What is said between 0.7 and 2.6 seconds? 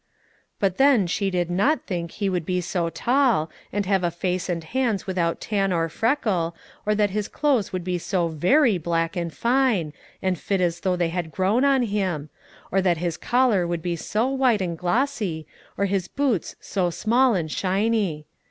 then she did not think he would be